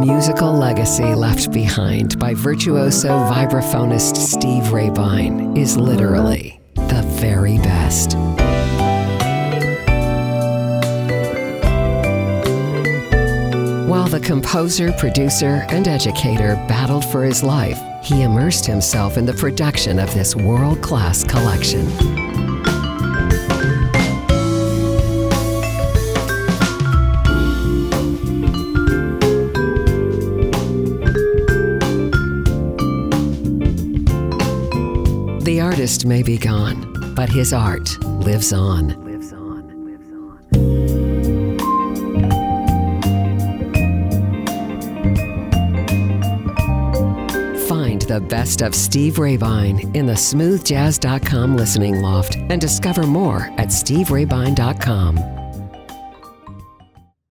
musical 0.00 0.52
legacy 0.52 1.14
left 1.14 1.52
behind 1.52 2.18
by 2.18 2.32
virtuoso 2.32 3.08
vibraphonist 3.30 4.16
Steve 4.16 4.64
Raybine 4.64 5.58
is 5.58 5.76
literally 5.76 6.58
the 6.74 7.02
very 7.20 7.58
best. 7.58 8.14
While 13.86 14.08
the 14.08 14.20
composer, 14.20 14.90
producer, 14.92 15.66
and 15.68 15.86
educator 15.86 16.54
battled 16.66 17.04
for 17.04 17.22
his 17.22 17.42
life, 17.42 17.78
he 18.02 18.22
immersed 18.22 18.64
himself 18.64 19.18
in 19.18 19.26
the 19.26 19.34
production 19.34 19.98
of 19.98 20.12
this 20.14 20.34
world 20.34 20.80
class 20.80 21.24
collection. 21.24 22.49
The 35.40 35.60
artist 35.60 36.04
may 36.04 36.22
be 36.22 36.36
gone, 36.36 37.14
but 37.14 37.30
his 37.30 37.52
art 37.54 37.98
lives 38.04 38.52
on. 38.52 38.90
Find 47.66 48.02
the 48.02 48.20
best 48.28 48.60
of 48.60 48.74
Steve 48.74 49.14
Raybine 49.14 49.96
in 49.96 50.04
the 50.04 50.12
smoothjazz.com 50.12 51.56
listening 51.56 52.02
loft 52.02 52.36
and 52.36 52.60
discover 52.60 53.04
more 53.04 53.50
at 53.56 53.68
steveraybine.com. 53.68 55.39